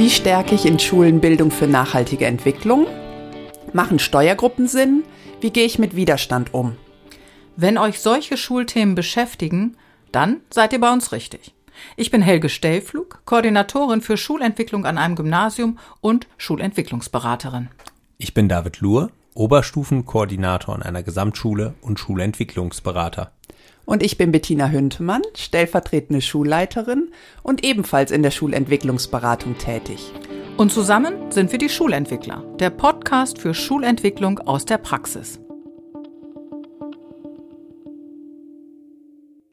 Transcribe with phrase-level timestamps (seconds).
[0.00, 2.86] Wie stärke ich in Schulen Bildung für nachhaltige Entwicklung?
[3.74, 5.04] Machen Steuergruppen Sinn?
[5.42, 6.76] Wie gehe ich mit Widerstand um?
[7.54, 9.76] Wenn euch solche Schulthemen beschäftigen,
[10.10, 11.54] dann seid ihr bei uns richtig.
[11.98, 17.68] Ich bin Helge Stellflug, Koordinatorin für Schulentwicklung an einem Gymnasium und Schulentwicklungsberaterin.
[18.16, 23.32] Ich bin David Luhr, Oberstufenkoordinator an einer Gesamtschule und Schulentwicklungsberater.
[23.90, 27.10] Und ich bin Bettina Hüntemann, stellvertretende Schulleiterin
[27.42, 30.12] und ebenfalls in der Schulentwicklungsberatung tätig.
[30.56, 35.40] Und zusammen sind wir die Schulentwickler, der Podcast für Schulentwicklung aus der Praxis.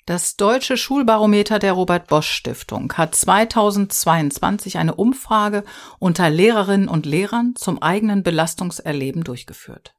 [0.05, 5.63] Das Deutsche Schulbarometer der Robert Bosch Stiftung hat 2022 eine Umfrage
[5.97, 9.95] unter Lehrerinnen und Lehrern zum eigenen Belastungserleben durchgeführt.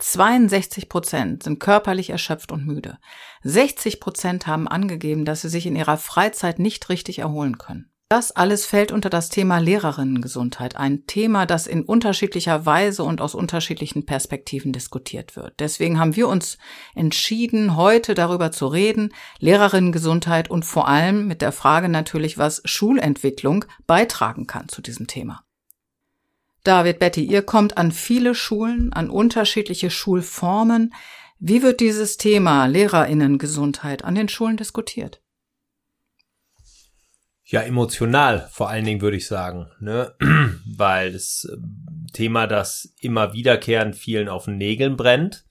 [0.00, 2.98] 62 Prozent sind körperlich erschöpft und müde.
[3.42, 7.90] 60 Prozent haben angegeben, dass sie sich in ihrer Freizeit nicht richtig erholen können.
[8.12, 13.36] Das alles fällt unter das Thema Lehrerinnengesundheit, ein Thema, das in unterschiedlicher Weise und aus
[13.36, 15.54] unterschiedlichen Perspektiven diskutiert wird.
[15.60, 16.58] Deswegen haben wir uns
[16.96, 23.64] entschieden, heute darüber zu reden, Lehrerinnengesundheit und vor allem mit der Frage natürlich, was Schulentwicklung
[23.86, 25.44] beitragen kann zu diesem Thema.
[26.64, 30.92] David, Betty, ihr kommt an viele Schulen, an unterschiedliche Schulformen.
[31.42, 35.22] Wie wird dieses Thema Lehrerinnengesundheit an den Schulen diskutiert?
[37.44, 40.14] Ja, emotional vor allen Dingen würde ich sagen, ne?
[40.66, 45.46] weil das ähm, Thema, das immer wiederkehrend vielen auf den Nägeln brennt,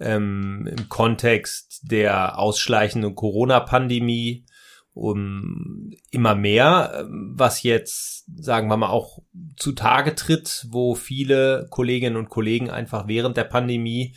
[0.00, 4.46] ähm, im Kontext der ausschleichenden Corona-Pandemie,
[4.94, 9.18] um immer mehr, ähm, was jetzt, sagen wir mal, auch
[9.56, 14.16] zutage tritt, wo viele Kolleginnen und Kollegen einfach während der Pandemie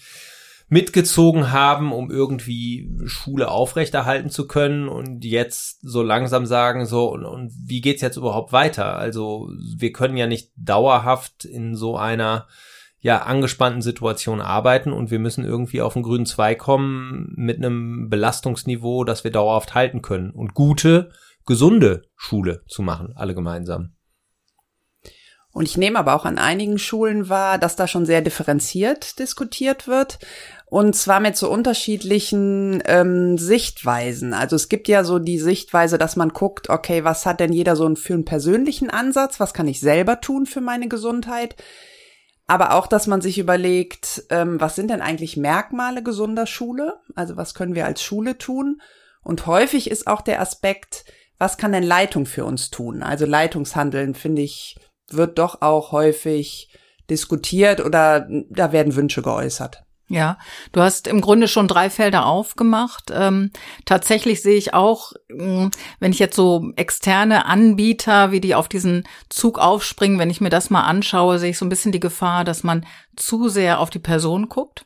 [0.72, 7.25] mitgezogen haben, um irgendwie Schule aufrechterhalten zu können und jetzt so langsam sagen, so, und,
[7.25, 8.95] und wie geht's jetzt überhaupt weiter?
[8.95, 12.48] Also wir können ja nicht dauerhaft in so einer
[12.99, 18.08] ja angespannten Situation arbeiten und wir müssen irgendwie auf den grünen Zweig kommen mit einem
[18.08, 21.11] Belastungsniveau, das wir dauerhaft halten können und gute,
[21.45, 23.92] gesunde Schule zu machen, alle gemeinsam.
[25.54, 29.88] Und ich nehme aber auch an einigen Schulen wahr, dass da schon sehr differenziert diskutiert
[29.88, 30.20] wird.
[30.66, 34.34] Und zwar mit so unterschiedlichen ähm, Sichtweisen.
[34.34, 37.76] Also es gibt ja so die Sichtweise, dass man guckt, okay, was hat denn jeder
[37.76, 39.42] so für einen persönlichen Ansatz?
[39.42, 41.58] Was kann ich selber tun für meine Gesundheit?
[42.48, 47.00] Aber auch, dass man sich überlegt, ähm, was sind denn eigentlich Merkmale gesunder Schule?
[47.16, 48.82] Also was können wir als Schule tun?
[49.23, 51.04] Und häufig ist auch der Aspekt,
[51.38, 53.04] was kann denn Leitung für uns tun?
[53.04, 54.78] Also Leitungshandeln, finde ich,
[55.16, 56.70] wird doch auch häufig
[57.10, 59.83] diskutiert oder da werden Wünsche geäußert.
[60.11, 60.38] Ja,
[60.73, 63.11] du hast im Grunde schon drei Felder aufgemacht.
[63.14, 63.49] Ähm,
[63.86, 68.67] tatsächlich sehe ich auch, mh, hm, wenn ich jetzt so externe Anbieter, wie die auf
[68.67, 72.02] diesen Zug aufspringen, wenn ich mir das mal anschaue, sehe ich so ein bisschen die
[72.02, 72.86] Gefahr, dass man
[73.16, 74.86] zu sehr auf die Person guckt.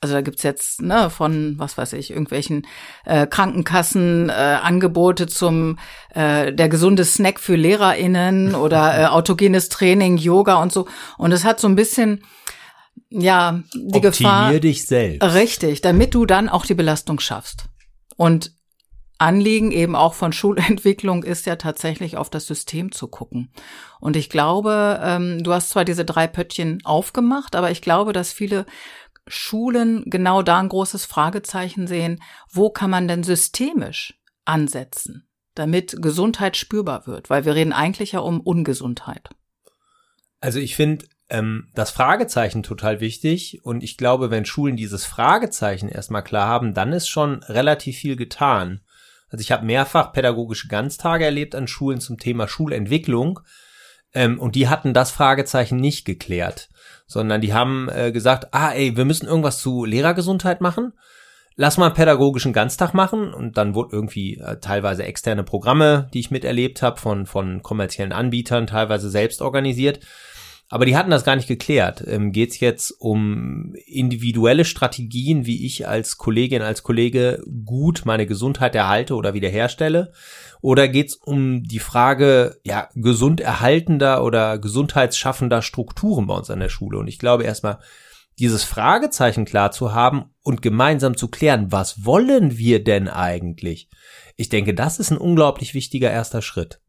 [0.00, 2.66] Also da gibt's jetzt ne, von, was weiß ich, irgendwelchen
[3.04, 5.78] äh, Krankenkassen äh, Angebote zum
[6.14, 10.86] äh, der gesunde Snack für LehrerInnen oder äh, autogenes Training, Yoga und so.
[11.16, 12.22] Und es hat so ein bisschen
[13.10, 14.60] ja, die Optimier Gefahr.
[14.60, 15.34] dich selbst.
[15.34, 17.64] Richtig, damit du dann auch die Belastung schaffst.
[18.16, 18.52] Und
[19.18, 23.52] Anliegen eben auch von Schulentwicklung ist ja tatsächlich auf das System zu gucken.
[24.00, 28.32] Und ich glaube, ähm, du hast zwar diese drei Pöttchen aufgemacht, aber ich glaube, dass
[28.32, 28.64] viele
[29.28, 36.56] Schulen genau da ein großes Fragezeichen sehen, wo kann man denn systemisch ansetzen, damit Gesundheit
[36.56, 39.28] spürbar wird, weil wir reden eigentlich ja um Ungesundheit.
[40.40, 45.88] Also ich finde, ähm, das Fragezeichen total wichtig und ich glaube, wenn Schulen dieses Fragezeichen
[45.88, 48.80] erstmal klar haben, dann ist schon relativ viel getan.
[49.28, 53.40] Also ich habe mehrfach pädagogische Ganztage erlebt an Schulen zum Thema Schulentwicklung
[54.14, 56.68] ähm, und die hatten das Fragezeichen nicht geklärt,
[57.06, 60.92] sondern die haben äh, gesagt, ah ey, wir müssen irgendwas zu Lehrergesundheit machen.
[61.56, 66.20] Lass mal einen pädagogischen Ganztag machen und dann wurde irgendwie äh, teilweise externe Programme, die
[66.20, 70.00] ich miterlebt habe, von, von kommerziellen Anbietern, teilweise selbst organisiert
[70.70, 72.04] aber die hatten das gar nicht geklärt.
[72.06, 78.26] Ähm, Geht es jetzt um individuelle Strategien, wie ich als Kollegin, als Kollege gut meine
[78.26, 80.12] Gesundheit erhalte oder wiederherstelle?
[80.60, 86.60] Oder geht es um die Frage, ja, gesund erhaltender oder gesundheitsschaffender Strukturen bei uns an
[86.60, 86.98] der Schule?
[86.98, 87.78] Und ich glaube erstmal,
[88.38, 93.88] dieses Fragezeichen klar zu haben und gemeinsam zu klären, was wollen wir denn eigentlich?
[94.36, 96.80] Ich denke, das ist ein unglaublich wichtiger erster Schritt.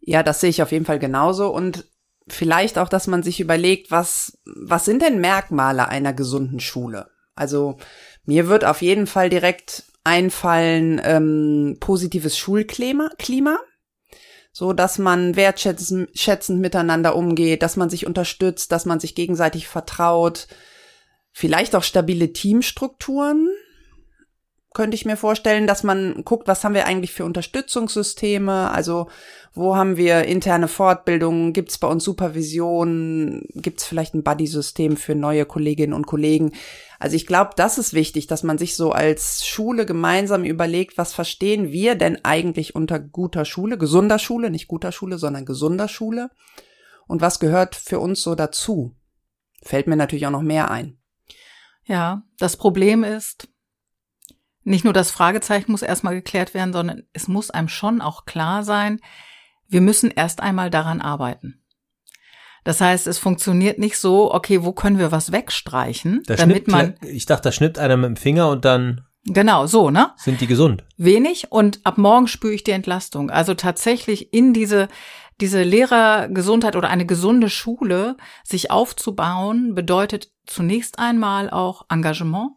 [0.00, 1.48] Ja, das sehe ich auf jeden Fall genauso.
[1.48, 1.84] Und
[2.28, 7.10] vielleicht auch, dass man sich überlegt, was, was sind denn Merkmale einer gesunden Schule?
[7.34, 7.78] Also
[8.24, 13.10] mir wird auf jeden Fall direkt einfallen ähm, positives Schulklima.
[13.18, 13.58] Klima.
[14.52, 20.46] so dass man wertschätzend miteinander umgeht, dass man sich unterstützt, dass man sich gegenseitig vertraut,
[21.32, 23.48] vielleicht auch stabile Teamstrukturen,
[24.74, 29.08] könnte ich mir vorstellen, dass man guckt, was haben wir eigentlich für Unterstützungssysteme, also
[29.54, 34.96] wo haben wir interne Fortbildungen, gibt es bei uns Supervision, gibt es vielleicht ein Buddy-System
[34.96, 36.52] für neue Kolleginnen und Kollegen.
[36.98, 41.14] Also ich glaube, das ist wichtig, dass man sich so als Schule gemeinsam überlegt, was
[41.14, 46.30] verstehen wir denn eigentlich unter guter Schule, gesunder Schule, nicht guter Schule, sondern gesunder Schule
[47.06, 48.96] und was gehört für uns so dazu.
[49.62, 50.98] Fällt mir natürlich auch noch mehr ein.
[51.84, 53.48] Ja, das Problem ist,
[54.64, 58.64] nicht nur das Fragezeichen muss erstmal geklärt werden, sondern es muss einem schon auch klar
[58.64, 59.00] sein,
[59.68, 61.60] wir müssen erst einmal daran arbeiten.
[62.64, 66.94] Das heißt, es funktioniert nicht so, okay, wo können wir was wegstreichen, da damit man.
[67.02, 69.02] Ich dachte, da schnippt einer mit dem Finger und dann.
[69.26, 70.12] Genau, so, ne?
[70.16, 70.84] Sind die gesund?
[70.96, 73.30] Wenig und ab morgen spüre ich die Entlastung.
[73.30, 74.88] Also tatsächlich in diese,
[75.40, 82.52] diese Lehrergesundheit oder eine gesunde Schule sich aufzubauen, bedeutet zunächst einmal auch Engagement,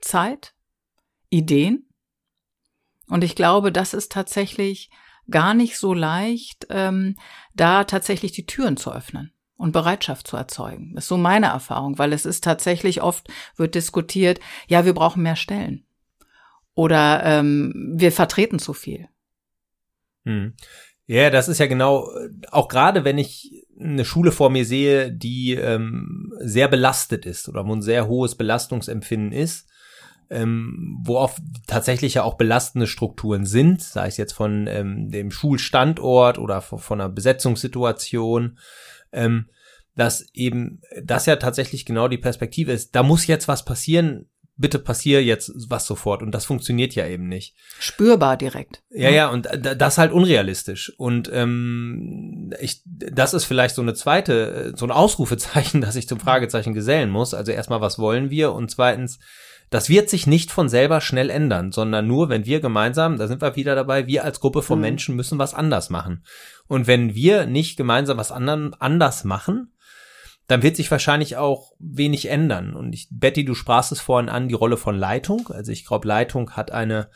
[0.00, 0.54] Zeit,
[1.30, 1.88] Ideen.
[3.08, 4.90] Und ich glaube, das ist tatsächlich
[5.30, 7.16] gar nicht so leicht, ähm,
[7.54, 10.92] da tatsächlich die Türen zu öffnen und Bereitschaft zu erzeugen.
[10.94, 15.22] Das ist so meine Erfahrung, weil es ist tatsächlich oft wird diskutiert, ja, wir brauchen
[15.22, 15.86] mehr Stellen
[16.74, 19.08] oder ähm, wir vertreten zu viel.
[20.24, 20.54] Hm.
[21.06, 22.10] Ja, das ist ja genau,
[22.50, 27.64] auch gerade wenn ich eine Schule vor mir sehe, die ähm, sehr belastet ist oder
[27.66, 29.68] wo ein sehr hohes Belastungsempfinden ist,
[30.30, 35.30] ähm, wo oft tatsächlich ja auch belastende Strukturen sind, sei es jetzt von ähm, dem
[35.30, 38.58] Schulstandort oder von, einer Besetzungssituation,
[39.12, 39.46] ähm,
[39.94, 42.94] dass eben das ja tatsächlich genau die Perspektive ist.
[42.94, 44.28] Da muss jetzt was passieren.
[44.56, 46.22] Bitte passier jetzt was sofort.
[46.22, 47.54] Und das funktioniert ja eben nicht.
[47.78, 48.82] Spürbar direkt.
[48.90, 50.92] Ja, ja, und das ist halt unrealistisch.
[50.96, 56.20] Und ähm, ich, das ist vielleicht so eine zweite, so ein Ausrufezeichen, dass ich zum
[56.20, 57.34] Fragezeichen gesellen muss.
[57.34, 58.52] Also erstmal, was wollen wir?
[58.52, 59.18] Und zweitens,
[59.70, 63.42] das wird sich nicht von selber schnell ändern, sondern nur, wenn wir gemeinsam, da sind
[63.42, 64.82] wir wieder dabei, wir als Gruppe von mhm.
[64.82, 66.24] Menschen müssen was anders machen.
[66.68, 69.72] Und wenn wir nicht gemeinsam was anderen, anders machen,
[70.46, 72.74] dann wird sich wahrscheinlich auch wenig ändern.
[72.74, 75.48] Und ich, Betty, du sprachst es vorhin an, die Rolle von Leitung.
[75.48, 77.10] Also ich glaube, Leitung hat eine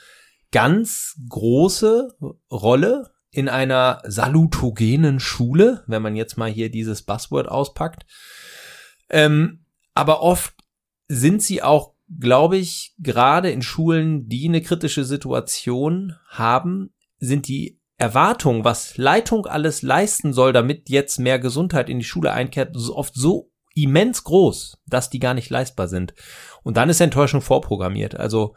[0.52, 2.16] ganz große
[2.50, 8.04] Rolle in einer salutogenen Schule, wenn man jetzt mal hier dieses Buzzword auspackt.
[9.08, 10.54] Ähm, aber oft
[11.06, 17.79] sind sie auch glaube ich, gerade in Schulen, die eine kritische Situation haben, sind die
[18.00, 23.14] Erwartungen, was Leitung alles leisten soll, damit jetzt mehr Gesundheit in die Schule einkehrt, oft
[23.14, 26.14] so immens groß, dass die gar nicht leistbar sind.
[26.62, 28.14] Und dann ist Enttäuschung vorprogrammiert.
[28.14, 28.54] Also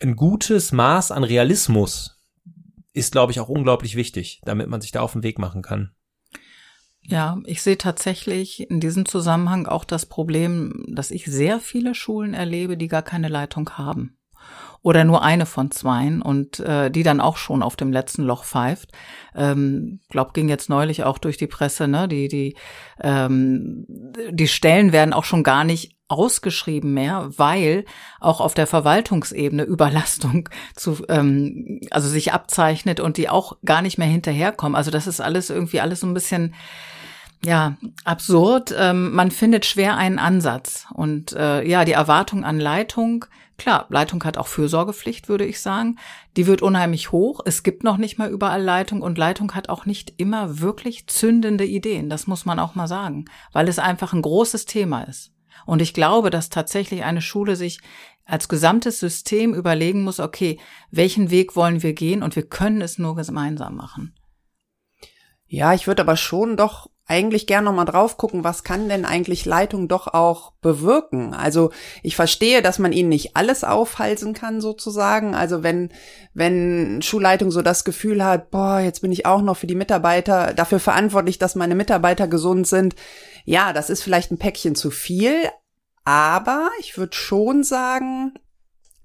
[0.00, 2.16] ein gutes Maß an Realismus
[2.92, 5.90] ist, glaube ich, auch unglaublich wichtig, damit man sich da auf den Weg machen kann.
[7.02, 12.34] Ja, ich sehe tatsächlich in diesem Zusammenhang auch das Problem, dass ich sehr viele Schulen
[12.34, 14.19] erlebe, die gar keine Leitung haben.
[14.82, 18.44] Oder nur eine von zweien und äh, die dann auch schon auf dem letzten Loch
[18.44, 18.90] pfeift.
[19.34, 22.08] Ähm, glaub, ging jetzt neulich auch durch die Presse, ne?
[22.08, 22.56] Die, die,
[23.02, 23.84] ähm,
[24.30, 27.84] die Stellen werden auch schon gar nicht ausgeschrieben mehr, weil
[28.18, 33.98] auch auf der Verwaltungsebene Überlastung zu, ähm, also sich abzeichnet und die auch gar nicht
[33.98, 34.76] mehr hinterherkommen.
[34.76, 36.54] Also das ist alles irgendwie alles so ein bisschen
[37.44, 38.74] ja, absurd.
[38.76, 40.86] Ähm, man findet schwer einen Ansatz.
[40.92, 43.24] Und äh, ja, die Erwartung an Leitung,
[43.60, 45.98] klar, Leitung hat auch Fürsorgepflicht, würde ich sagen.
[46.36, 47.40] Die wird unheimlich hoch.
[47.44, 51.66] Es gibt noch nicht mal überall Leitung und Leitung hat auch nicht immer wirklich zündende
[51.66, 52.08] Ideen.
[52.08, 55.32] Das muss man auch mal sagen, weil es einfach ein großes Thema ist.
[55.66, 57.80] Und ich glaube, dass tatsächlich eine Schule sich
[58.24, 60.58] als gesamtes System überlegen muss, okay,
[60.90, 64.14] welchen Weg wollen wir gehen und wir können es nur gemeinsam machen.
[65.46, 69.44] Ja, ich würde aber schon doch eigentlich gern nochmal drauf gucken, was kann denn eigentlich
[69.44, 71.34] Leitung doch auch bewirken?
[71.34, 71.72] Also
[72.04, 75.34] ich verstehe, dass man ihnen nicht alles aufhalsen kann sozusagen.
[75.34, 75.90] Also wenn,
[76.34, 80.54] wenn Schulleitung so das Gefühl hat, boah, jetzt bin ich auch noch für die Mitarbeiter
[80.54, 82.94] dafür verantwortlich, dass meine Mitarbeiter gesund sind.
[83.44, 85.34] Ja, das ist vielleicht ein Päckchen zu viel.
[86.04, 88.34] Aber ich würde schon sagen,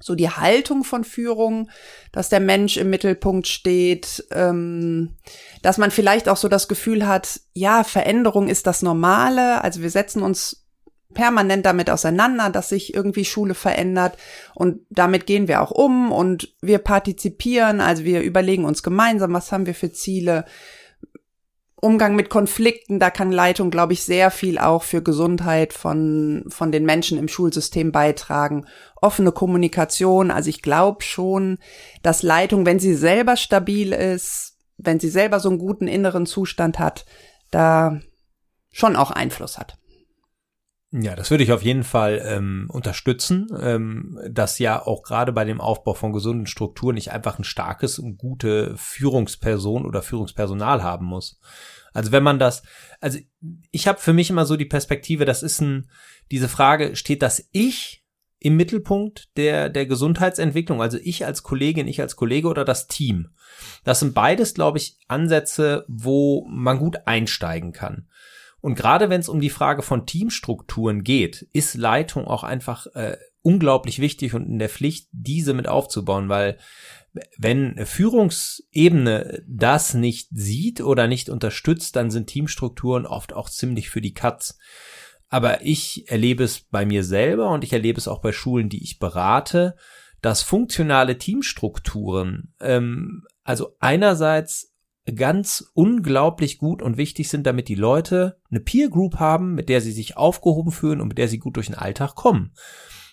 [0.05, 1.67] so die Haltung von Führung,
[2.11, 5.15] dass der Mensch im Mittelpunkt steht, ähm,
[5.63, 9.89] dass man vielleicht auch so das Gefühl hat, ja, Veränderung ist das Normale, also wir
[9.89, 10.63] setzen uns
[11.15, 14.15] permanent damit auseinander, dass sich irgendwie Schule verändert
[14.53, 19.51] und damit gehen wir auch um und wir partizipieren, also wir überlegen uns gemeinsam, was
[19.51, 20.45] haben wir für Ziele,
[21.81, 26.71] Umgang mit Konflikten, da kann Leitung, glaube ich, sehr viel auch für Gesundheit von, von
[26.71, 28.65] den Menschen im Schulsystem beitragen.
[29.01, 31.59] Offene Kommunikation, also ich glaube schon,
[32.01, 36.79] dass Leitung, wenn sie selber stabil ist, wenn sie selber so einen guten inneren Zustand
[36.79, 37.05] hat,
[37.51, 37.99] da
[38.71, 39.77] schon auch Einfluss hat.
[40.97, 45.43] Ja, das würde ich auf jeden Fall ähm, unterstützen, ähm, dass ja auch gerade bei
[45.43, 51.05] dem Aufbau von gesunden Strukturen nicht einfach ein starkes und gute Führungsperson oder Führungspersonal haben
[51.05, 51.41] muss.
[51.93, 52.63] Also wenn man das,
[53.01, 53.19] also
[53.71, 55.89] ich habe für mich immer so die Perspektive, das ist ein,
[56.31, 58.05] diese Frage, steht das Ich
[58.39, 63.31] im Mittelpunkt der, der Gesundheitsentwicklung, also ich als Kollegin, ich als Kollege oder das Team?
[63.83, 68.07] Das sind beides, glaube ich, Ansätze, wo man gut einsteigen kann.
[68.65, 73.15] Und gerade wenn es um die Frage von Teamstrukturen geht, ist Leitung auch einfach äh,
[73.43, 76.57] unglaublich wichtig und in der Pflicht, diese mit aufzubauen, weil
[77.37, 84.01] wenn Führungsebene das nicht sieht oder nicht unterstützt, dann sind Teamstrukturen oft auch ziemlich für
[84.01, 84.57] die Katz.
[85.29, 88.83] Aber ich erlebe es bei mir selber und ich erlebe es auch bei Schulen, die
[88.83, 89.75] ich berate,
[90.23, 94.74] dass funktionale Teamstrukturen, ähm, also einerseits
[95.13, 99.81] ganz unglaublich gut und wichtig sind, damit die Leute eine Peer Group haben, mit der
[99.81, 102.53] sie sich aufgehoben fühlen und mit der sie gut durch den Alltag kommen.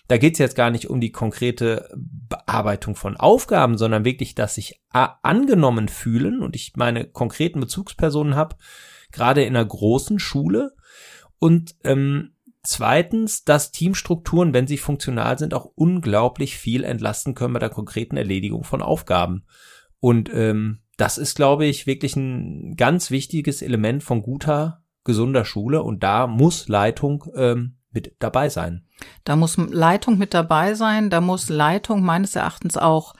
[0.07, 4.55] Da geht es jetzt gar nicht um die konkrete Bearbeitung von Aufgaben, sondern wirklich, dass
[4.55, 8.57] sich angenommen fühlen und ich meine konkreten Bezugspersonen habe,
[9.11, 10.75] gerade in einer großen Schule.
[11.39, 12.33] Und ähm,
[12.63, 18.17] zweitens, dass Teamstrukturen, wenn sie funktional sind, auch unglaublich viel entlasten können bei der konkreten
[18.17, 19.45] Erledigung von Aufgaben.
[19.99, 25.83] Und ähm, das ist, glaube ich, wirklich ein ganz wichtiges Element von guter, gesunder Schule
[25.83, 28.85] und da muss Leitung ähm, mit dabei sein.
[29.23, 33.13] Da muss Leitung mit dabei sein, da muss Leitung meines Erachtens auch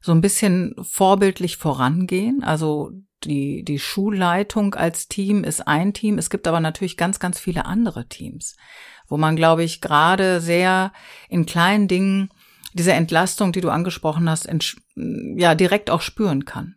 [0.00, 2.42] so ein bisschen vorbildlich vorangehen.
[2.44, 2.90] Also
[3.24, 6.18] die, die Schulleitung als Team ist ein Team.
[6.18, 8.56] Es gibt aber natürlich ganz, ganz viele andere Teams,
[9.08, 10.92] wo man, glaube ich, gerade sehr
[11.28, 12.28] in kleinen Dingen
[12.74, 14.48] diese Entlastung, die du angesprochen hast,
[14.96, 16.76] ja, direkt auch spüren kann.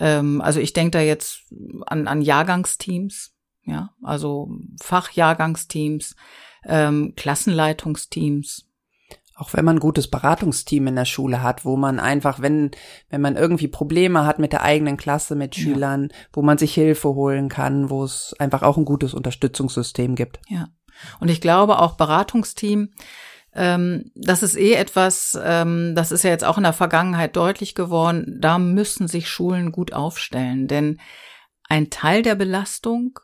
[0.00, 1.42] Ähm, also ich denke da jetzt
[1.86, 4.50] an, an Jahrgangsteams, ja, also
[4.82, 6.16] Fachjahrgangsteams,
[6.64, 8.64] ähm, Klassenleitungsteams.
[9.34, 12.72] Auch wenn man ein gutes Beratungsteam in der Schule hat, wo man einfach, wenn,
[13.08, 16.16] wenn man irgendwie Probleme hat mit der eigenen Klasse, mit Schülern, ja.
[16.32, 20.40] wo man sich Hilfe holen kann, wo es einfach auch ein gutes Unterstützungssystem gibt.
[20.48, 20.70] Ja.
[21.20, 22.90] Und ich glaube auch Beratungsteam,
[23.58, 27.74] ähm, das ist eh etwas, ähm, das ist ja jetzt auch in der Vergangenheit deutlich
[27.74, 31.00] geworden, da müssen sich Schulen gut aufstellen, denn
[31.68, 33.18] ein Teil der Belastung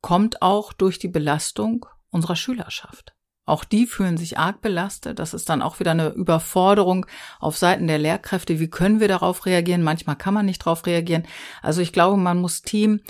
[0.00, 3.14] kommt auch durch die Belastung unserer Schülerschaft.
[3.44, 5.18] Auch die fühlen sich arg belastet.
[5.18, 7.06] Das ist dann auch wieder eine Überforderung
[7.40, 8.60] auf Seiten der Lehrkräfte.
[8.60, 9.82] Wie können wir darauf reagieren?
[9.82, 11.26] Manchmal kann man nicht darauf reagieren.
[11.62, 13.00] Also ich glaube, man muss Team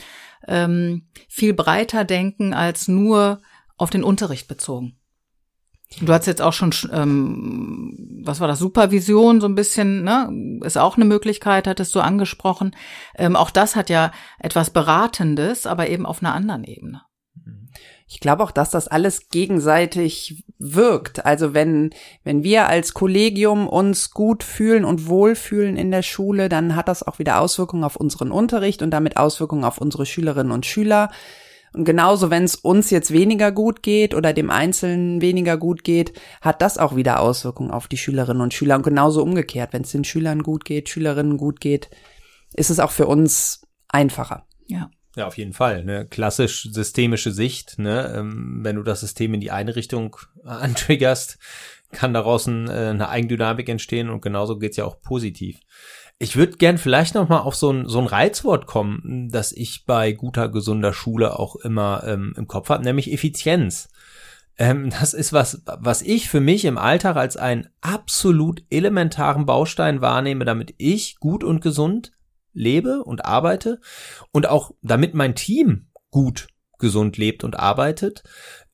[0.49, 3.43] ähm, viel breiter denken als nur
[3.77, 5.00] auf den Unterricht bezogen.
[5.99, 10.61] Du hast jetzt auch schon, ähm, was war das, Supervision so ein bisschen, ne?
[10.65, 12.77] Ist auch eine Möglichkeit, hattest du angesprochen.
[13.17, 17.03] Ähm, auch das hat ja etwas Beratendes, aber eben auf einer anderen Ebene.
[18.07, 21.25] Ich glaube auch, dass das alles gegenseitig wirkt.
[21.25, 21.91] Also wenn,
[22.25, 27.05] wenn wir als Kollegium uns gut fühlen und wohlfühlen in der Schule, dann hat das
[27.07, 31.11] auch wieder Auswirkungen auf unseren Unterricht und damit Auswirkungen auf unsere Schülerinnen und Schüler.
[31.73, 36.13] Und genauso, wenn es uns jetzt weniger gut geht oder dem Einzelnen weniger gut geht,
[36.41, 38.77] hat das auch wieder Auswirkungen auf die Schülerinnen und Schüler.
[38.77, 41.91] Und genauso umgekehrt, wenn es den Schülern gut geht, Schülerinnen gut geht,
[42.55, 44.47] ist es auch für uns einfacher.
[44.67, 44.91] Ja.
[45.17, 45.85] Ja, auf jeden Fall.
[45.85, 46.07] Ne?
[46.07, 47.79] Klassisch systemische Sicht.
[47.79, 48.15] Ne?
[48.17, 51.39] Ähm, wenn du das System in die eine Richtung antriggerst,
[51.93, 55.59] kann daraus ein, äh, eine Eigendynamik entstehen und genauso geht's ja auch positiv.
[56.23, 59.87] Ich würde gern vielleicht noch mal auf so ein, so ein Reizwort kommen, das ich
[59.87, 63.89] bei guter, gesunder Schule auch immer ähm, im Kopf habe, nämlich Effizienz.
[64.59, 70.03] Ähm, das ist was, was ich für mich im Alltag als einen absolut elementaren Baustein
[70.03, 72.13] wahrnehme, damit ich gut und gesund
[72.53, 73.81] lebe und arbeite
[74.31, 76.49] und auch damit mein Team gut
[76.79, 78.25] gesund lebt und arbeitet,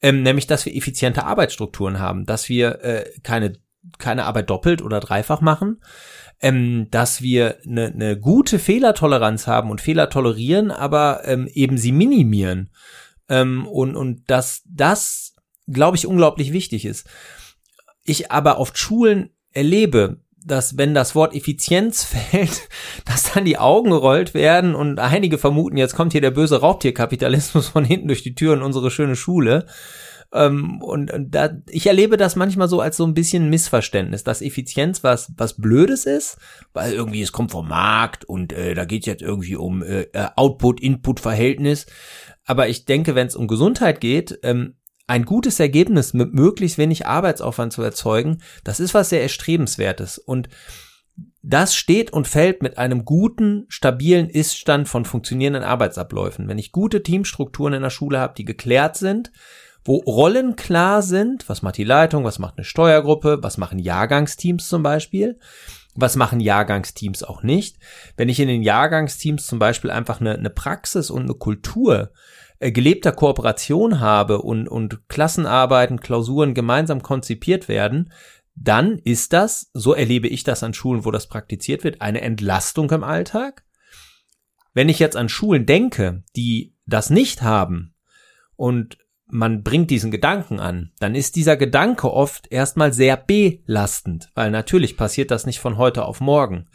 [0.03, 3.53] ähm, nämlich dass wir effiziente Arbeitsstrukturen haben, dass wir äh, keine
[3.99, 5.81] keine Arbeit doppelt oder dreifach machen,
[6.41, 11.93] ähm, dass wir eine, eine gute Fehlertoleranz haben und Fehler tolerieren, aber ähm, eben sie
[11.93, 12.71] minimieren.
[13.29, 15.35] Ähm, und, und dass das,
[15.67, 17.09] glaube ich, unglaublich wichtig ist.
[18.05, 22.69] Ich aber auf Schulen erlebe, dass wenn das Wort Effizienz fällt,
[23.05, 27.69] dass dann die Augen gerollt werden und einige vermuten, jetzt kommt hier der böse Raubtierkapitalismus
[27.69, 29.67] von hinten durch die Tür in unsere schöne Schule.
[30.37, 34.43] Ähm, und, und da, ich erlebe das manchmal so als so ein bisschen Missverständnis, dass
[34.43, 36.39] Effizienz was, was Blödes ist,
[36.73, 40.29] weil irgendwie es kommt vom Markt und äh, da geht jetzt irgendwie um äh, äh,
[40.37, 41.87] Output-Input-Verhältnis.
[42.45, 44.75] Aber ich denke, wenn es um Gesundheit geht, ähm,
[45.07, 50.19] ein gutes Ergebnis mit möglichst wenig Arbeitsaufwand zu erzeugen, das ist was sehr erstrebenswertes.
[50.19, 50.49] Und
[51.43, 56.49] das steht und fällt mit einem guten, stabilen Iststand von funktionierenden Arbeitsabläufen.
[56.49, 59.31] Wenn ich gute Teamstrukturen in der Schule habe, die geklärt sind,
[59.87, 64.69] wo Rollen klar sind, was macht die Leitung, was macht eine Steuergruppe, was machen Jahrgangsteams
[64.69, 65.39] zum Beispiel,
[65.95, 67.77] was machen Jahrgangsteams auch nicht.
[68.17, 72.13] Wenn ich in den Jahrgangsteams zum Beispiel einfach eine, eine Praxis und eine Kultur
[72.59, 78.13] äh, gelebter Kooperation habe und, und Klassenarbeiten, Klausuren gemeinsam konzipiert werden,
[78.55, 82.91] dann ist das, so erlebe ich das an Schulen, wo das praktiziert wird, eine Entlastung
[82.91, 83.65] im Alltag.
[84.73, 87.95] Wenn ich jetzt an Schulen denke, die das nicht haben
[88.57, 88.99] und
[89.29, 94.97] man bringt diesen Gedanken an, dann ist dieser Gedanke oft erstmal sehr belastend, weil natürlich
[94.97, 96.69] passiert das nicht von heute auf morgen.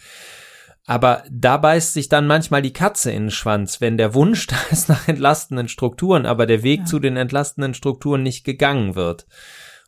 [0.86, 4.58] Aber da beißt sich dann manchmal die Katze in den Schwanz, wenn der Wunsch da
[4.72, 6.86] ist nach entlastenden Strukturen, aber der Weg ja.
[6.86, 9.28] zu den entlastenden Strukturen nicht gegangen wird.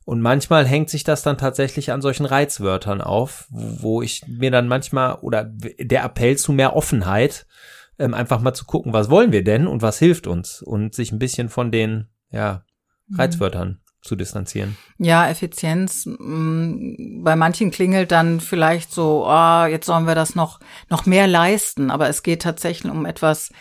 [0.06, 4.68] Und manchmal hängt sich das dann tatsächlich an solchen Reizwörtern auf, wo ich mir dann
[4.68, 7.46] manchmal oder der Appell zu mehr Offenheit,
[8.00, 11.12] ähm, einfach mal zu gucken, was wollen wir denn und was hilft uns und sich
[11.12, 12.64] ein bisschen von den ja,
[13.08, 13.20] mhm.
[13.20, 13.78] Reizwörtern mhm.
[14.02, 14.78] zu distanzieren.
[14.98, 16.06] Ja, Effizienz.
[16.06, 20.60] Mm, bei manchen klingelt dann vielleicht so, ah, oh, jetzt sollen wir das noch,
[20.90, 21.92] noch mehr leisten.
[21.92, 23.52] Aber es geht tatsächlich um etwas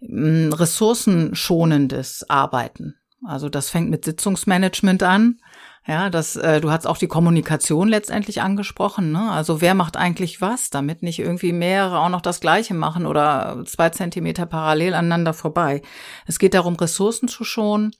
[0.00, 2.96] mm, ressourcenschonendes Arbeiten.
[3.24, 5.40] Also das fängt mit Sitzungsmanagement an.
[5.88, 9.10] Ja, das, äh, du hast auch die Kommunikation letztendlich angesprochen.
[9.10, 9.30] Ne?
[9.30, 13.64] Also wer macht eigentlich was, damit nicht irgendwie mehrere auch noch das Gleiche machen oder
[13.64, 15.80] zwei Zentimeter parallel aneinander vorbei.
[16.26, 17.92] Es geht darum, Ressourcen zu schonen,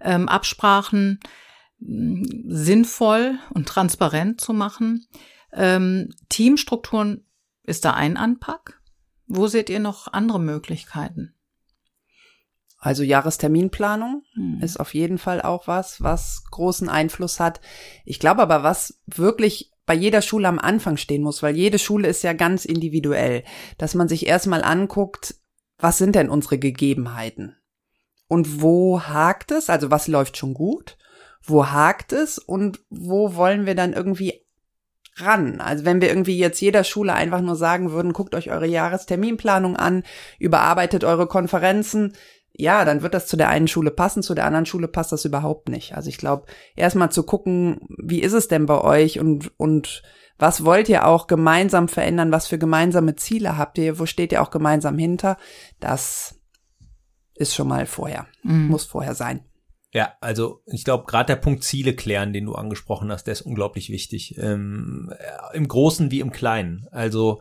[0.00, 1.20] ähm, Absprachen
[1.80, 5.06] mh, mm, sinnvoll und transparent zu machen.
[5.52, 7.26] Ähm, Teamstrukturen
[7.64, 8.80] ist da ein Anpack.
[9.26, 11.35] Wo seht ihr noch andere Möglichkeiten?
[12.86, 14.60] Also Jahresterminplanung hm.
[14.62, 17.60] ist auf jeden Fall auch was, was großen Einfluss hat.
[18.04, 22.06] Ich glaube aber, was wirklich bei jeder Schule am Anfang stehen muss, weil jede Schule
[22.06, 23.42] ist ja ganz individuell,
[23.76, 25.34] dass man sich erstmal anguckt,
[25.78, 27.56] was sind denn unsere Gegebenheiten?
[28.28, 29.68] Und wo hakt es?
[29.68, 30.96] Also was läuft schon gut?
[31.42, 32.38] Wo hakt es?
[32.38, 34.46] Und wo wollen wir dann irgendwie
[35.16, 35.60] ran?
[35.60, 39.76] Also wenn wir irgendwie jetzt jeder Schule einfach nur sagen würden, guckt euch eure Jahresterminplanung
[39.76, 40.04] an,
[40.38, 42.12] überarbeitet eure Konferenzen,
[42.58, 45.24] ja, dann wird das zu der einen Schule passen, zu der anderen Schule passt das
[45.24, 45.94] überhaupt nicht.
[45.94, 50.02] Also ich glaube, erstmal zu gucken, wie ist es denn bei euch und, und
[50.38, 54.42] was wollt ihr auch gemeinsam verändern, was für gemeinsame Ziele habt ihr, wo steht ihr
[54.42, 55.36] auch gemeinsam hinter,
[55.80, 56.40] das
[57.34, 58.68] ist schon mal vorher, mhm.
[58.68, 59.40] muss vorher sein.
[59.92, 63.42] Ja, also ich glaube, gerade der Punkt Ziele klären, den du angesprochen hast, der ist
[63.42, 64.36] unglaublich wichtig.
[64.38, 65.12] Ähm,
[65.54, 66.86] Im Großen wie im Kleinen.
[66.90, 67.40] Also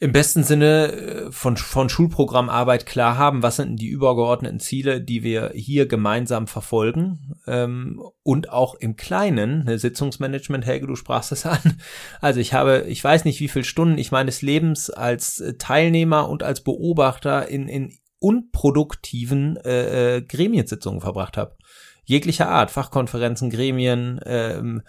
[0.00, 5.22] im besten Sinne äh, von, von Schulprogrammarbeit klar haben, was sind die übergeordneten Ziele, die
[5.24, 11.46] wir hier gemeinsam verfolgen ähm, und auch im Kleinen, ne, Sitzungsmanagement, Helge, du sprachst es
[11.46, 11.80] an.
[12.20, 16.28] Also ich habe, ich weiß nicht, wie viele Stunden ich meines Lebens als äh, Teilnehmer
[16.28, 21.56] und als Beobachter in, in unproduktiven äh, äh, Gremiensitzungen verbracht habe
[22.08, 24.82] jeglicher Art, Fachkonferenzen, Gremien, ähm,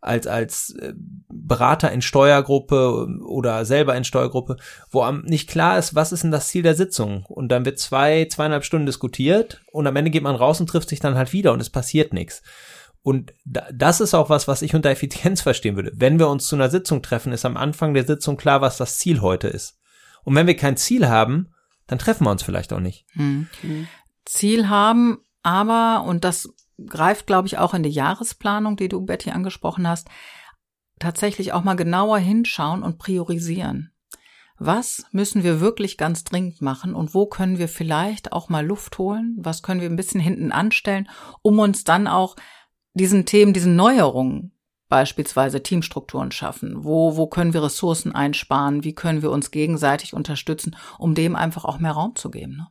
[0.00, 0.92] als, als äh,
[1.28, 4.56] Berater in Steuergruppe oder selber in Steuergruppe,
[4.90, 7.24] wo nicht klar ist, was ist denn das Ziel der Sitzung?
[7.26, 10.88] Und dann wird zwei, zweieinhalb Stunden diskutiert und am Ende geht man raus und trifft
[10.88, 12.42] sich dann halt wieder und es passiert nichts.
[13.02, 15.92] Und das ist auch was, was ich unter Effizienz verstehen würde.
[15.94, 18.98] Wenn wir uns zu einer Sitzung treffen, ist am Anfang der Sitzung klar, was das
[18.98, 19.78] Ziel heute ist.
[20.24, 21.50] Und wenn wir kein Ziel haben,
[21.86, 23.06] dann treffen wir uns vielleicht auch nicht.
[23.12, 23.46] Hm.
[24.24, 26.48] Ziel haben, aber, und das
[26.86, 30.08] greift, glaube ich, auch in die Jahresplanung, die du, Betty, angesprochen hast,
[30.98, 33.92] tatsächlich auch mal genauer hinschauen und priorisieren.
[34.58, 38.98] Was müssen wir wirklich ganz dringend machen und wo können wir vielleicht auch mal Luft
[38.98, 39.36] holen?
[39.38, 41.08] Was können wir ein bisschen hinten anstellen,
[41.42, 42.36] um uns dann auch
[42.94, 44.52] diesen Themen, diesen Neuerungen
[44.88, 46.84] beispielsweise Teamstrukturen schaffen?
[46.84, 48.84] Wo, wo können wir Ressourcen einsparen?
[48.84, 52.56] Wie können wir uns gegenseitig unterstützen, um dem einfach auch mehr Raum zu geben?
[52.56, 52.68] Ne?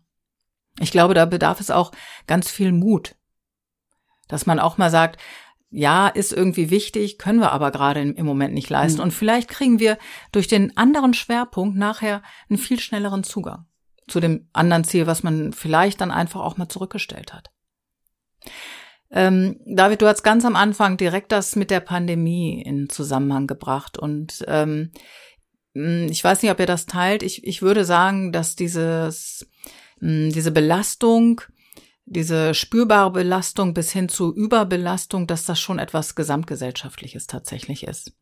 [0.80, 1.92] Ich glaube, da bedarf es auch
[2.28, 3.16] ganz viel Mut,
[4.28, 5.20] dass man auch mal sagt,
[5.70, 9.00] ja, ist irgendwie wichtig, können wir aber gerade im Moment nicht leisten.
[9.00, 9.06] Mhm.
[9.06, 9.98] Und vielleicht kriegen wir
[10.32, 13.66] durch den anderen Schwerpunkt nachher einen viel schnelleren Zugang
[14.08, 17.50] zu dem anderen Ziel, was man vielleicht dann einfach auch mal zurückgestellt hat.
[19.10, 23.98] Ähm, David, du hast ganz am Anfang direkt das mit der Pandemie in Zusammenhang gebracht
[23.98, 24.92] und ähm,
[25.74, 27.24] ich weiß nicht, ob ihr das teilt.
[27.24, 29.48] Ich, ich würde sagen, dass dieses,
[30.00, 31.42] diese Belastung
[32.06, 38.14] diese spürbare Belastung bis hin zu Überbelastung, dass das schon etwas Gesamtgesellschaftliches tatsächlich ist.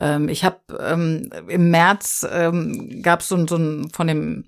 [0.00, 4.44] Ähm, ich habe ähm, im März ähm, gab es so, so ein von dem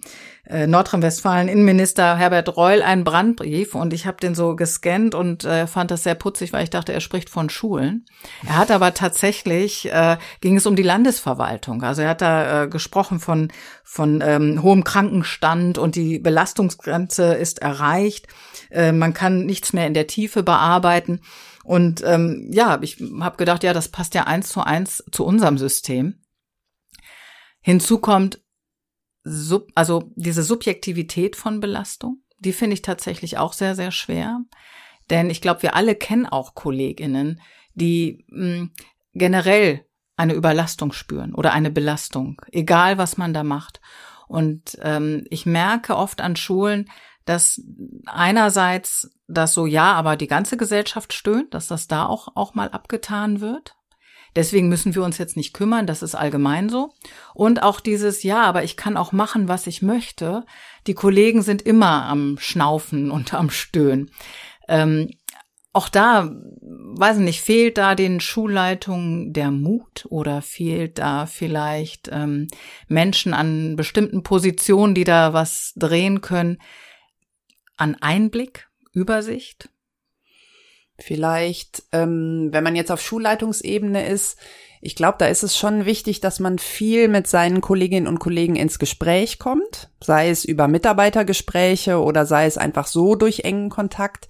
[0.47, 5.67] äh, Nordrhein-Westfalen Innenminister Herbert Reul einen Brandbrief und ich habe den so gescannt und äh,
[5.67, 8.07] fand das sehr putzig, weil ich dachte, er spricht von Schulen.
[8.47, 11.83] Er hat aber tatsächlich äh, ging es um die Landesverwaltung.
[11.83, 13.49] Also er hat da äh, gesprochen von
[13.83, 18.29] von ähm, hohem Krankenstand und die Belastungsgrenze ist erreicht.
[18.71, 21.21] Äh, man kann nichts mehr in der Tiefe bearbeiten.
[21.65, 25.59] Und ähm, ja, ich habe gedacht, ja, das passt ja eins zu eins zu unserem
[25.59, 26.21] System.
[27.61, 28.41] Hinzu kommt,
[29.25, 34.41] sub, also diese Subjektivität von Belastung, die finde ich tatsächlich auch sehr, sehr schwer.
[35.11, 37.41] Denn ich glaube, wir alle kennen auch Kolleginnen,
[37.75, 38.71] die mh, hm,
[39.15, 43.81] generell eine Überlastung spüren oder eine Belastung, egal was man da macht.
[44.29, 46.91] Und ähm, ich merke oft an Schulen,
[47.25, 47.63] dass
[48.07, 52.69] einerseits das so, ja, aber die ganze Gesellschaft stöhnt, dass das da auch, auch mal
[52.69, 53.75] abgetan wird.
[54.37, 56.93] Deswegen müssen wir uns jetzt nicht kümmern, das ist allgemein so.
[57.35, 60.45] Und auch dieses, ja, aber ich kann auch machen, was ich möchte.
[60.87, 64.11] Die Kollegen sind immer am Schnaufen und am Stöhnen.
[64.67, 65.11] Ähm,
[65.75, 72.09] auch da, weiß ich nicht, fehlt da den Schulleitungen der Mut oder fehlt da vielleicht
[72.13, 72.47] ähm,
[72.87, 76.59] Menschen an bestimmten Positionen, die da was drehen können,
[77.77, 79.69] an Einblick, Übersicht?
[80.97, 84.39] Vielleicht, ähm, wenn man jetzt auf Schulleitungsebene ist,
[84.81, 88.55] ich glaube, da ist es schon wichtig, dass man viel mit seinen Kolleginnen und Kollegen
[88.55, 94.29] ins Gespräch kommt, sei es über Mitarbeitergespräche oder sei es einfach so durch engen Kontakt,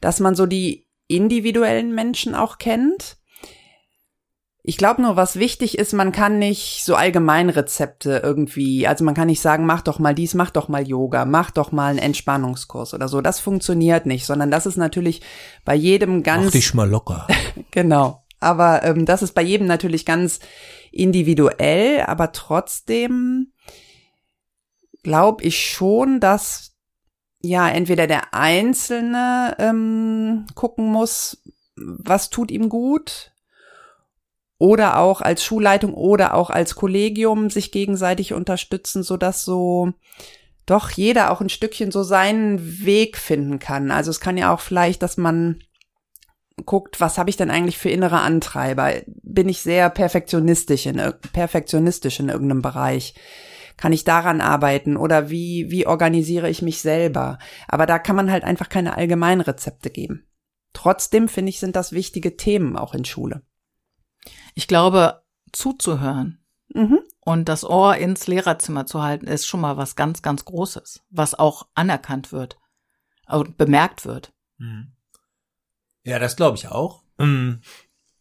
[0.00, 3.18] dass man so die individuellen Menschen auch kennt
[4.68, 9.28] ich glaube nur, was wichtig ist, man kann nicht so Allgemeinrezepte irgendwie, also man kann
[9.28, 12.92] nicht sagen, mach doch mal dies, mach doch mal Yoga, mach doch mal einen Entspannungskurs
[12.92, 13.20] oder so.
[13.20, 15.22] Das funktioniert nicht, sondern das ist natürlich
[15.64, 16.46] bei jedem ganz.
[16.46, 17.28] Mach dich mal locker.
[17.70, 18.24] genau.
[18.40, 20.40] Aber ähm, das ist bei jedem natürlich ganz
[20.90, 23.52] individuell, aber trotzdem
[25.04, 26.75] glaube ich schon, dass
[27.48, 31.42] ja entweder der Einzelne ähm, gucken muss,
[31.76, 33.32] was tut ihm gut,
[34.58, 39.92] oder auch als Schulleitung oder auch als Kollegium sich gegenseitig unterstützen, so dass so
[40.64, 43.90] doch jeder auch ein Stückchen so seinen Weg finden kann.
[43.90, 45.62] Also es kann ja auch vielleicht, dass man
[46.64, 48.92] guckt, was habe ich denn eigentlich für innere Antreiber?
[49.06, 51.00] Bin ich sehr perfektionistisch in,
[51.32, 53.14] perfektionistisch in irgendeinem Bereich?
[53.76, 57.38] Kann ich daran arbeiten oder wie, wie organisiere ich mich selber?
[57.68, 60.26] Aber da kann man halt einfach keine Allgemeinrezepte geben.
[60.72, 63.42] Trotzdem finde ich, sind das wichtige Themen auch in Schule.
[64.54, 67.00] Ich glaube, zuzuhören mhm.
[67.20, 71.34] und das Ohr ins Lehrerzimmer zu halten, ist schon mal was ganz, ganz Großes, was
[71.34, 72.58] auch anerkannt wird
[73.28, 74.32] und bemerkt wird.
[74.58, 74.92] Mhm.
[76.04, 77.02] Ja, das glaube ich auch.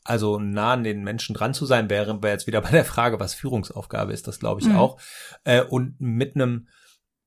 [0.06, 3.20] Also nah an den Menschen dran zu sein, wäre, wäre jetzt wieder bei der Frage,
[3.20, 4.78] was Führungsaufgabe ist, das glaube ich mhm.
[4.78, 5.00] auch.
[5.44, 6.70] Äh, und mit einem,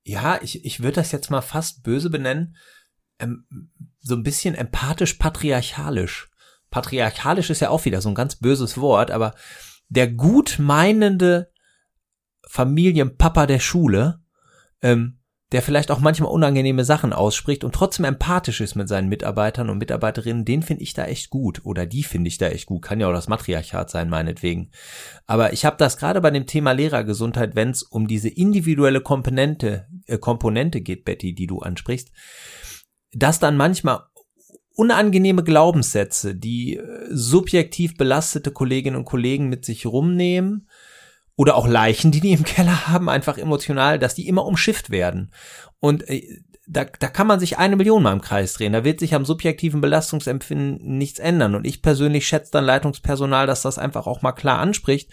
[0.05, 2.57] ja, ich, ich würde das jetzt mal fast böse benennen,
[3.19, 3.45] ähm,
[4.01, 6.31] so ein bisschen empathisch patriarchalisch
[6.71, 9.35] patriarchalisch ist ja auch wieder so ein ganz böses Wort, aber
[9.89, 11.51] der gutmeinende
[12.47, 14.21] Familienpapa der Schule,
[14.83, 15.18] ähm,
[15.53, 19.79] der vielleicht auch manchmal unangenehme Sachen ausspricht und trotzdem empathisch ist mit seinen Mitarbeitern und
[19.79, 22.83] Mitarbeiterinnen, den finde ich da echt gut oder die finde ich da echt gut.
[22.83, 24.71] Kann ja auch das Matriarchat sein, meinetwegen.
[25.27, 29.87] Aber ich habe das gerade bei dem Thema Lehrergesundheit, wenn es um diese individuelle Komponente,
[30.07, 32.11] äh, Komponente geht, Betty, die du ansprichst,
[33.13, 34.01] dass dann manchmal
[34.79, 40.68] unangenehme Glaubenssätze, die äh, subjektiv belastete Kolleginnen und Kollegen mit sich rumnehmen
[41.39, 45.33] oder auch Leichen, die die im Keller haben, einfach emotional, dass die immer umschifft werden.
[45.79, 48.73] Und äh, da, da kann man sich eine Million mal im Kreis drehen.
[48.73, 51.55] Da wird sich am subjektiven Belastungsempfinden nichts ändern.
[51.55, 55.11] Und ich persönlich schätze dann Leitungspersonal, dass das einfach auch mal klar anspricht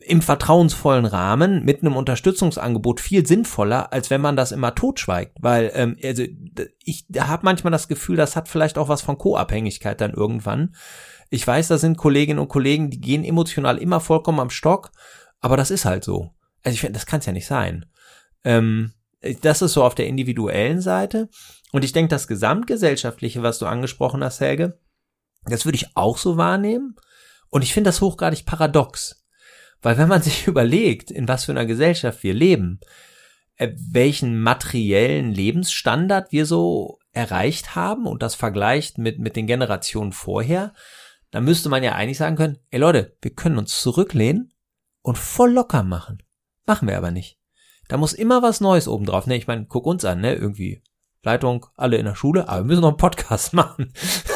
[0.00, 5.38] im vertrauensvollen Rahmen mit einem Unterstützungsangebot viel sinnvoller, als wenn man das immer totschweigt.
[5.40, 6.24] Weil ähm, also
[6.84, 10.74] ich habe manchmal das Gefühl, das hat vielleicht auch was von Co-Abhängigkeit dann irgendwann.
[11.30, 14.92] Ich weiß, da sind Kolleginnen und Kollegen, die gehen emotional immer vollkommen am Stock,
[15.42, 16.30] aber das ist halt so.
[16.62, 17.84] Also ich finde, das kann es ja nicht sein.
[18.44, 18.92] Ähm,
[19.42, 21.28] das ist so auf der individuellen Seite.
[21.72, 24.78] Und ich denke, das Gesamtgesellschaftliche, was du angesprochen hast, Helge,
[25.44, 26.96] das würde ich auch so wahrnehmen.
[27.50, 29.24] Und ich finde das hochgradig paradox.
[29.82, 32.80] Weil wenn man sich überlegt, in was für einer Gesellschaft wir leben,
[33.56, 40.12] äh, welchen materiellen Lebensstandard wir so erreicht haben und das vergleicht mit, mit den Generationen
[40.12, 40.72] vorher,
[41.30, 44.51] dann müsste man ja eigentlich sagen können, ey Leute, wir können uns zurücklehnen
[45.02, 46.22] und voll locker machen.
[46.66, 47.38] Machen wir aber nicht.
[47.88, 49.26] Da muss immer was Neues obendrauf.
[49.26, 50.82] Ne, ich meine, guck uns an, ne, irgendwie
[51.24, 53.92] Leitung, alle in der Schule, aber wir müssen noch einen Podcast machen.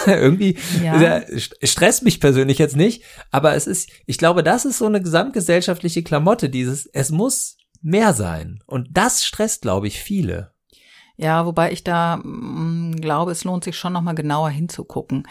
[0.07, 1.21] Irgendwie Ja.
[1.63, 6.03] stresst mich persönlich jetzt nicht, aber es ist, ich glaube, das ist so eine gesamtgesellschaftliche
[6.05, 8.63] Klamotte, dieses, es muss mehr sein.
[8.67, 10.53] Und das stresst, glaube ich, viele.
[11.17, 15.27] Ja, wobei ich da mh, glaube, es lohnt sich schon nochmal genauer hinzugucken.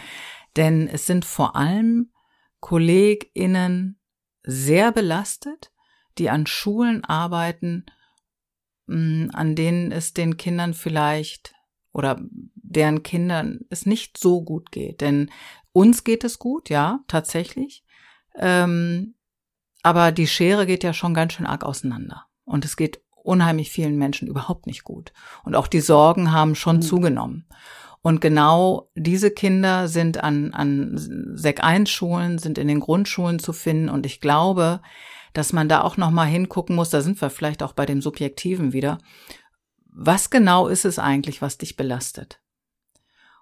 [0.57, 2.11] Denn es sind vor allem
[2.59, 3.99] KollegInnen
[4.45, 5.71] sehr belastet,
[6.17, 7.85] die an Schulen arbeiten,
[8.87, 11.53] mh, an denen es den Kindern vielleicht
[11.91, 12.19] oder
[12.55, 15.01] deren Kindern es nicht so gut geht.
[15.01, 15.31] Denn
[15.71, 17.83] uns geht es gut, ja, tatsächlich.
[18.35, 19.15] Ähm,
[19.83, 22.25] aber die Schere geht ja schon ganz schön arg auseinander.
[22.43, 25.13] Und es geht unheimlich vielen Menschen überhaupt nicht gut.
[25.43, 26.81] Und auch die Sorgen haben schon Mhm.
[26.81, 27.47] zugenommen.
[28.05, 30.93] Und genau diese Kinder sind an, an
[31.35, 33.89] Sek 1 Schulen, sind in den Grundschulen zu finden.
[33.89, 34.79] Und ich glaube,
[35.33, 38.73] dass man da auch nochmal hingucken muss, da sind wir vielleicht auch bei dem Subjektiven
[38.73, 38.99] wieder.
[39.91, 42.39] Was genau ist es eigentlich, was dich belastet?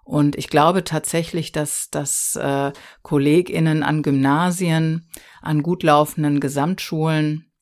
[0.02, 2.72] Und ich glaube tatsächlich, dass, dass äh,
[3.02, 5.10] KollegInnen an Gymnasien,
[5.42, 7.52] an gut laufenden Gesamtschulen,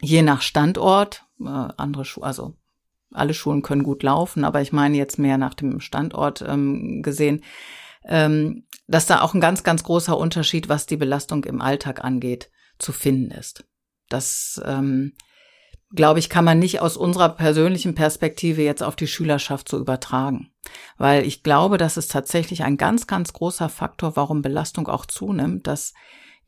[0.00, 2.56] je nach Standort, äh, andere Schulen, also
[3.12, 7.42] alle Schulen können gut laufen, aber ich meine jetzt mehr nach dem Standort ähm, gesehen,
[8.04, 12.50] ähm, dass da auch ein ganz, ganz großer Unterschied, was die Belastung im Alltag angeht,
[12.78, 13.64] zu finden ist.
[14.08, 15.12] Das, ähm,
[15.94, 20.52] glaube ich, kann man nicht aus unserer persönlichen Perspektive jetzt auf die Schülerschaft so übertragen.
[20.98, 25.66] Weil ich glaube, das ist tatsächlich ein ganz, ganz großer Faktor, warum Belastung auch zunimmt,
[25.66, 25.92] dass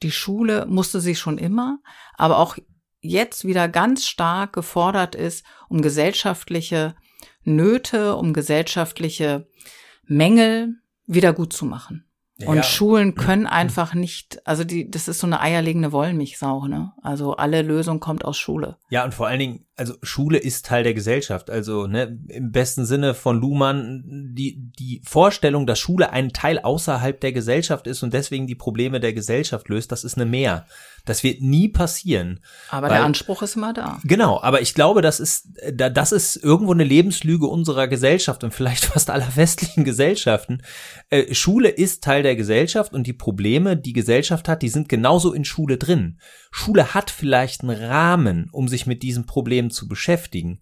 [0.03, 1.79] die Schule musste sie schon immer,
[2.17, 2.57] aber auch
[3.03, 6.95] jetzt wieder ganz stark gefordert ist, um gesellschaftliche
[7.45, 9.47] Nöte, um gesellschaftliche
[10.07, 12.05] Mängel wieder gut zu machen.
[12.47, 12.63] Und Ja.
[12.63, 16.93] Schulen können einfach nicht, also die, das ist so eine eierlegende Wollmilchsau, ne?
[17.03, 18.79] Also alle Lösung kommt aus Schule.
[18.89, 21.51] Ja, und vor allen Dingen, also Schule ist Teil der Gesellschaft.
[21.51, 27.21] Also ne, im besten Sinne von Luhmann die, die Vorstellung, dass Schule ein Teil außerhalb
[27.21, 30.67] der Gesellschaft ist und deswegen die Probleme der Gesellschaft löst, das ist eine Mehr.
[31.05, 32.39] Das wird nie passieren.
[32.71, 33.99] Aber Weil- der Anspruch ist immer da.
[34.05, 38.55] Genau, aber ich glaube, das ist, da- das ist irgendwo eine Lebenslüge unserer Gesellschaft und
[38.55, 40.63] vielleicht fast aller westlichen Gesellschaften.
[41.11, 45.33] Äh, Schule ist Teil der Gesellschaft und die Probleme, die Gesellschaft hat, die sind genauso
[45.33, 46.21] in Schule drin.
[46.53, 50.61] Schule hat vielleicht einen Rahmen, um sich mit diesen Problemen zu beschäftigen.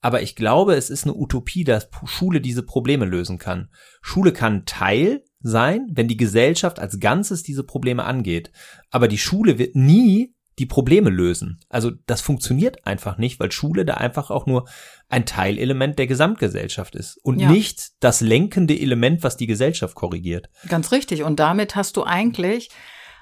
[0.00, 3.70] Aber ich glaube, es ist eine Utopie, dass Schule diese Probleme lösen kann.
[4.00, 8.52] Schule kann Teil sein, wenn die Gesellschaft als Ganzes diese Probleme angeht.
[8.90, 11.60] Aber die Schule wird nie die Probleme lösen.
[11.68, 14.68] Also das funktioniert einfach nicht, weil Schule da einfach auch nur
[15.08, 17.50] ein Teilelement der Gesamtgesellschaft ist und Ja.
[17.50, 20.48] nicht das lenkende Element, was die Gesellschaft korrigiert.
[20.68, 21.22] Ganz richtig.
[21.22, 22.70] Und damit hast du eigentlich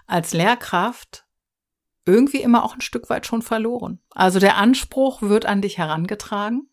[0.07, 1.26] als Lehrkraft
[2.07, 4.01] irgendwie immer auch ein Stück weit schon verloren.
[4.11, 6.71] Also der Anspruch wird an dich herangetragen.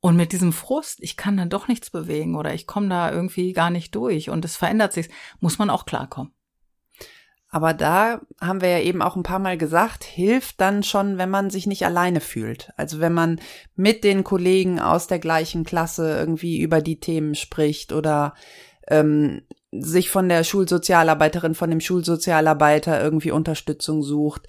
[0.00, 3.52] Und mit diesem Frust, ich kann dann doch nichts bewegen oder ich komme da irgendwie
[3.52, 5.08] gar nicht durch und es verändert sich,
[5.40, 6.32] muss man auch klarkommen.
[7.50, 11.30] Aber da haben wir ja eben auch ein paar Mal gesagt, hilft dann schon, wenn
[11.30, 12.70] man sich nicht alleine fühlt.
[12.76, 13.40] Also wenn man
[13.74, 18.34] mit den Kollegen aus der gleichen Klasse irgendwie über die Themen spricht oder
[18.86, 24.46] ähm, sich von der Schulsozialarbeiterin, von dem Schulsozialarbeiter irgendwie Unterstützung sucht.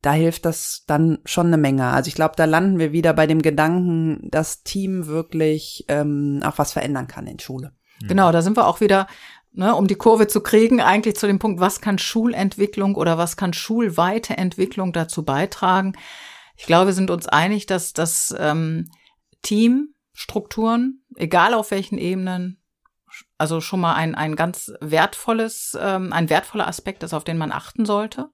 [0.00, 1.86] Da hilft das dann schon eine Menge.
[1.86, 6.58] Also ich glaube, da landen wir wieder bei dem Gedanken, dass Team wirklich ähm, auch
[6.58, 7.72] was verändern kann in Schule.
[8.06, 9.06] Genau, da sind wir auch wieder,
[9.52, 13.36] ne, um die Kurve zu kriegen, eigentlich zu dem Punkt, was kann Schulentwicklung oder was
[13.36, 15.94] kann schulweite Entwicklung dazu beitragen?
[16.56, 18.90] Ich glaube, wir sind uns einig, dass das ähm,
[19.42, 22.60] Teamstrukturen, egal auf welchen Ebenen,
[23.38, 27.52] also schon mal ein, ein ganz wertvolles, ähm, ein wertvoller Aspekt ist, auf den man
[27.52, 28.30] achten sollte.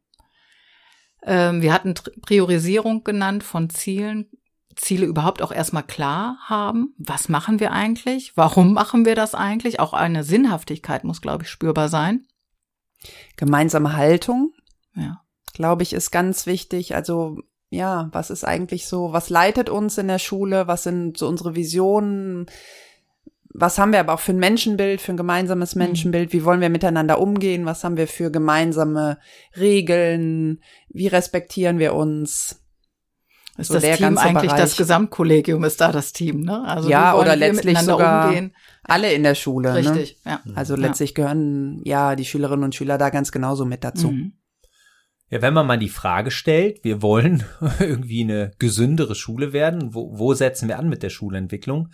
[1.23, 4.31] Ähm, wir hatten Priorisierung genannt von Zielen,
[4.77, 6.95] Ziele überhaupt auch erstmal klar haben.
[6.97, 8.37] Was machen wir eigentlich?
[8.37, 9.81] Warum machen wir das eigentlich?
[9.81, 12.27] Auch eine Sinnhaftigkeit muss, glaube ich, spürbar sein.
[13.37, 14.53] Gemeinsame Haltung,
[14.95, 15.23] Ja.
[15.53, 16.95] glaube ich, ist ganz wichtig.
[16.95, 17.39] Also
[17.71, 21.55] ja, was ist eigentlich so, was leitet uns in der Schule, was sind so unsere
[21.55, 22.47] Visionen,
[23.53, 25.83] was haben wir aber auch für ein Menschenbild, für ein gemeinsames Mhm.
[25.83, 29.19] Menschenbild, wie wollen wir miteinander umgehen, was haben wir für gemeinsame
[29.57, 32.63] Regeln, wie respektieren wir uns.
[33.59, 34.77] Ist So das der Team ganze eigentlich das Bereich.
[34.77, 36.65] Gesamtkollegium ist da das Team, ne?
[36.65, 38.55] Also Ja, oder wir letztlich miteinander sogar umgehen?
[38.85, 39.71] Alle in der Schule.
[39.73, 39.79] Ne?
[39.79, 40.41] Richtig, ja.
[40.55, 40.81] Also Ja.
[40.81, 44.13] letztlich gehören ja die Schülerinnen und Schüler da ganz genauso mit dazu.
[44.13, 44.33] Mhm.
[45.29, 47.45] Ja, wenn man mal die Frage stellt, wir wollen
[47.81, 51.89] irgendwie eine gesündere Schule werden, wo, wo setzen wir an mit der Schulentwicklung?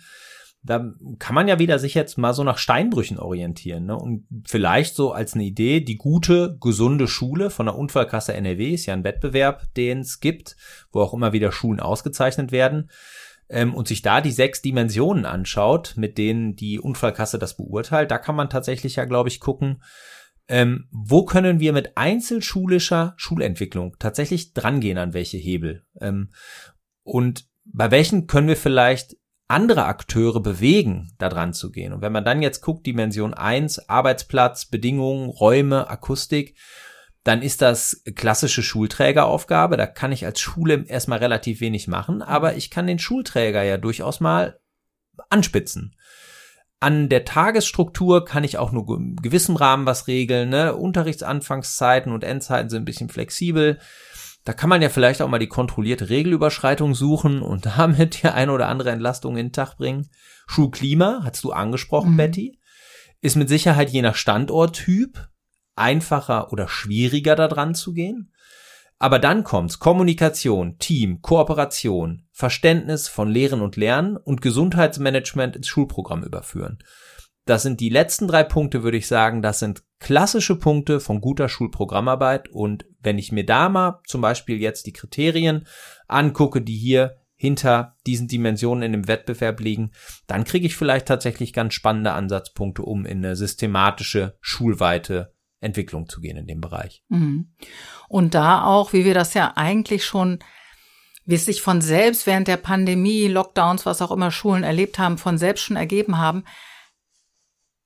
[0.63, 3.85] Da kann man ja wieder sich jetzt mal so nach Steinbrüchen orientieren.
[3.85, 3.95] Ne?
[3.95, 8.85] Und vielleicht so als eine Idee, die gute, gesunde Schule von der Unfallkasse NRW ist
[8.85, 10.57] ja ein Wettbewerb, den es gibt,
[10.91, 12.89] wo auch immer wieder Schulen ausgezeichnet werden.
[13.49, 18.17] ähm, und sich da die sechs Dimensionen anschaut, mit denen die Unfallkasse das beurteilt, da
[18.17, 19.81] kann man tatsächlich ja, glaube ich, gucken,
[20.49, 25.83] ähm, wo können wir mit einzelschulischer Schulentwicklung tatsächlich drangehen an welche Hebel?
[25.99, 26.29] Ähm,
[27.03, 31.93] und bei welchen können wir vielleicht andere Akteure bewegen, da dran zu gehen?
[31.93, 36.55] Und wenn man dann jetzt guckt, Dimension 1, Arbeitsplatz, Bedingungen, Räume, Akustik,
[37.23, 39.75] dann ist das klassische Schulträgeraufgabe.
[39.75, 43.77] Da kann ich als Schule erstmal relativ wenig machen, aber ich kann den Schulträger ja
[43.77, 44.59] durchaus mal
[45.29, 45.95] anspitzen.
[46.79, 50.49] An der Tagesstruktur kann ich auch nur in gewissem Rahmen was regeln.
[50.49, 50.75] Ne?
[50.75, 53.79] Unterrichtsanfangszeiten und Endzeiten sind ein bisschen flexibel.
[54.47, 58.53] Da kann man ja vielleicht auch mal die kontrollierte Regelüberschreitung suchen und damit die eine
[58.53, 60.07] oder andere Entlastung in den Tag bringen.
[60.47, 62.17] Schulklima, hast du angesprochen, mhm.
[62.17, 62.59] Betty,
[63.19, 65.27] ist mit Sicherheit je nach Standorttyp
[65.75, 68.31] einfacher oder schwieriger da dran zu gehen.
[68.99, 76.23] Aber dann kommt's Kommunikation, Team, Kooperation, Verständnis von Lehren und Lernen und Gesundheitsmanagement ins Schulprogramm
[76.23, 76.79] überführen.
[77.47, 81.49] Das sind die letzten drei Punkte, würde ich sagen, das sind klassische Punkte von guter
[81.49, 82.49] Schulprogrammarbeit.
[82.49, 85.65] Und wenn ich mir da mal zum Beispiel jetzt die Kriterien
[86.07, 89.91] angucke, die hier hinter diesen Dimensionen in dem Wettbewerb liegen,
[90.25, 96.19] dann kriege ich vielleicht tatsächlich ganz spannende Ansatzpunkte, um in eine systematische, schulweite Entwicklung zu
[96.19, 97.03] gehen in dem Bereich.
[97.09, 97.53] Mhm.
[98.09, 100.39] Und da auch, wie wir das ja eigentlich schon,
[101.25, 105.17] wie es sich von selbst während der Pandemie, Lockdowns, was auch immer Schulen erlebt haben,
[105.17, 106.43] von selbst schon ergeben haben,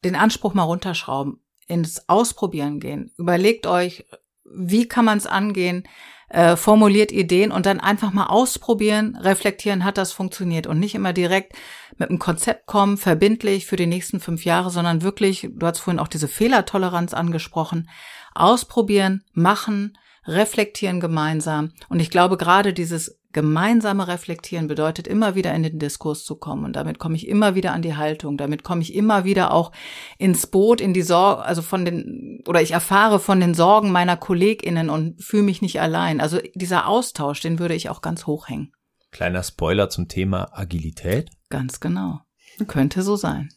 [0.03, 3.11] den Anspruch mal runterschrauben, ins Ausprobieren gehen.
[3.17, 4.05] Überlegt euch,
[4.43, 5.87] wie kann man es angehen?
[6.31, 11.13] äh, formuliert Ideen und dann einfach mal ausprobieren, reflektieren, hat das funktioniert und nicht immer
[11.13, 11.53] direkt
[11.97, 15.99] mit einem Konzept kommen, verbindlich für die nächsten fünf Jahre, sondern wirklich, du hast vorhin
[15.99, 17.89] auch diese Fehlertoleranz angesprochen,
[18.33, 21.73] ausprobieren, machen, reflektieren gemeinsam.
[21.89, 26.65] Und ich glaube, gerade dieses gemeinsame Reflektieren bedeutet immer wieder in den Diskurs zu kommen.
[26.65, 28.37] Und damit komme ich immer wieder an die Haltung.
[28.37, 29.71] Damit komme ich immer wieder auch
[30.17, 34.17] ins Boot, in die Sorge, also von den, oder ich erfahre von den Sorgen meiner
[34.17, 36.21] KollegInnen und fühle mich nicht allein.
[36.21, 38.73] Also dieser Austausch, den würde ich auch ganz hoch hängen.
[39.11, 41.29] Kleiner Spoiler zum Thema Agilität.
[41.49, 42.21] Ganz genau.
[42.67, 43.49] Könnte so sein.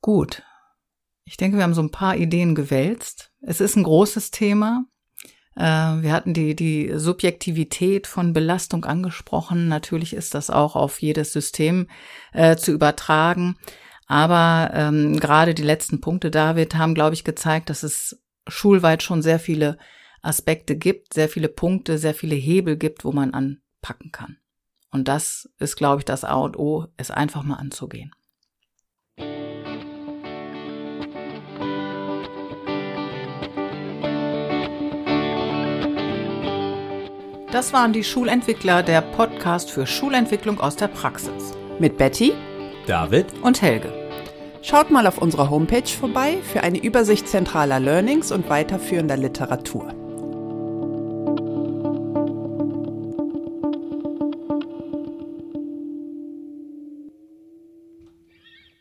[0.00, 0.42] Gut.
[1.24, 3.32] Ich denke, wir haben so ein paar Ideen gewälzt.
[3.40, 4.84] Es ist ein großes Thema.
[5.56, 9.68] Äh, wir hatten die, die Subjektivität von Belastung angesprochen.
[9.68, 11.88] Natürlich ist das auch auf jedes System
[12.32, 13.56] äh, zu übertragen.
[14.06, 19.22] Aber ähm, gerade die letzten Punkte, David, haben, glaube ich, gezeigt, dass es schulweit schon
[19.22, 19.78] sehr viele
[20.20, 24.38] Aspekte gibt, sehr viele Punkte, sehr viele Hebel gibt, wo man anpacken kann.
[24.90, 28.12] Und das ist, glaube ich, das A und O, es einfach mal anzugehen.
[37.52, 41.52] Das waren die Schulentwickler, der Podcast für Schulentwicklung aus der Praxis.
[41.78, 42.32] Mit Betty,
[42.86, 43.92] David und Helge.
[44.62, 49.92] Schaut mal auf unserer Homepage vorbei für eine Übersicht zentraler Learnings und weiterführender Literatur.